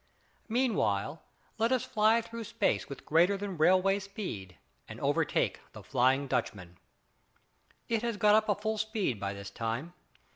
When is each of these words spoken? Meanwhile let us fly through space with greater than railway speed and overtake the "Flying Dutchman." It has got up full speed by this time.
Meanwhile 0.49 1.21
let 1.59 1.71
us 1.71 1.83
fly 1.85 2.21
through 2.21 2.45
space 2.45 2.89
with 2.89 3.05
greater 3.05 3.37
than 3.37 3.55
railway 3.59 3.99
speed 3.99 4.57
and 4.87 4.99
overtake 4.99 5.59
the 5.73 5.83
"Flying 5.83 6.25
Dutchman." 6.25 6.79
It 7.87 8.01
has 8.01 8.17
got 8.17 8.33
up 8.33 8.61
full 8.63 8.79
speed 8.79 9.19
by 9.19 9.33
this 9.33 9.51
time. 9.51 9.93